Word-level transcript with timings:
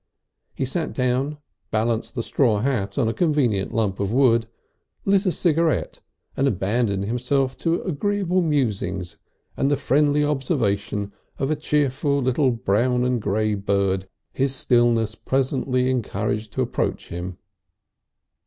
He 0.55 0.65
sat 0.65 0.93
down, 0.93 1.37
balanced 1.69 2.15
the 2.15 2.23
straw 2.23 2.61
hat 2.61 2.97
on 2.97 3.07
a 3.07 3.13
convenient 3.13 3.71
lump 3.71 3.99
of 3.99 4.11
wood, 4.11 4.47
lit 5.05 5.27
a 5.27 5.31
cigarette, 5.31 6.01
and 6.35 6.47
abandoned 6.47 7.05
himself 7.05 7.55
to 7.57 7.83
agreeable 7.83 8.41
musings 8.41 9.17
and 9.55 9.69
the 9.69 9.77
friendly 9.77 10.25
observation 10.25 11.13
of 11.37 11.51
a 11.51 11.55
cheerful 11.55 12.17
little 12.17 12.49
brown 12.49 13.05
and 13.05 13.21
grey 13.21 13.53
bird 13.53 14.09
his 14.33 14.55
stillness 14.55 15.13
presently 15.13 15.87
encouraged 15.87 16.51
to 16.53 16.63
approach 16.63 17.09
him. 17.09 17.37